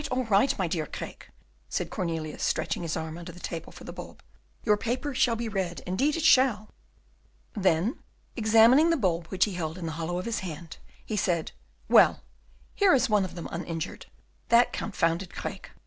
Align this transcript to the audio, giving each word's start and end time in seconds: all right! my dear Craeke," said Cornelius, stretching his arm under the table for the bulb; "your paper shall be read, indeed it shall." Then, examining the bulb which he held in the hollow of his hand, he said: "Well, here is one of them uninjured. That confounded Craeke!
all 0.09 0.23
right! 0.23 0.57
my 0.57 0.67
dear 0.67 0.87
Craeke," 0.87 1.29
said 1.69 1.91
Cornelius, 1.91 2.41
stretching 2.41 2.81
his 2.81 2.97
arm 2.97 3.19
under 3.19 3.31
the 3.31 3.39
table 3.39 3.71
for 3.71 3.83
the 3.83 3.93
bulb; 3.93 4.23
"your 4.63 4.75
paper 4.75 5.13
shall 5.13 5.35
be 5.35 5.47
read, 5.47 5.83
indeed 5.85 6.15
it 6.17 6.23
shall." 6.25 6.71
Then, 7.53 7.99
examining 8.35 8.89
the 8.89 8.97
bulb 8.97 9.27
which 9.27 9.45
he 9.45 9.53
held 9.53 9.77
in 9.77 9.85
the 9.85 9.91
hollow 9.91 10.17
of 10.17 10.25
his 10.25 10.39
hand, 10.39 10.77
he 11.05 11.15
said: 11.15 11.51
"Well, 11.87 12.23
here 12.73 12.95
is 12.95 13.11
one 13.11 13.25
of 13.25 13.35
them 13.35 13.47
uninjured. 13.51 14.07
That 14.49 14.73
confounded 14.73 15.35
Craeke! 15.35 15.69